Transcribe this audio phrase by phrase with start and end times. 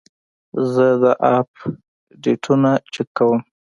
[0.73, 1.03] زه د
[1.35, 1.49] اپ
[2.23, 3.39] ډیټونه چک کوم.